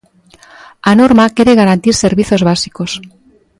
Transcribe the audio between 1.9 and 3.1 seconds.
servizos básicos.